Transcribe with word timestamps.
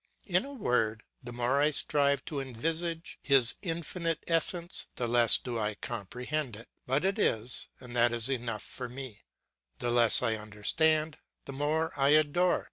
In 0.25 0.45
a 0.45 0.53
word: 0.55 1.03
the 1.23 1.31
more 1.31 1.61
I 1.61 1.69
strive 1.69 2.25
to 2.25 2.39
envisage 2.39 3.19
his 3.21 3.53
infinite 3.61 4.23
essence 4.25 4.87
the 4.95 5.07
less 5.07 5.37
do 5.37 5.59
I 5.59 5.75
comprehend 5.75 6.55
it; 6.55 6.67
but 6.87 7.05
it 7.05 7.19
is, 7.19 7.69
and 7.79 7.95
that 7.95 8.11
is 8.11 8.27
enough 8.27 8.63
for 8.63 8.89
me; 8.89 9.21
the 9.77 9.91
less 9.91 10.23
I 10.23 10.37
understand, 10.37 11.19
the 11.45 11.53
more 11.53 11.93
I 11.95 12.09
adore. 12.17 12.59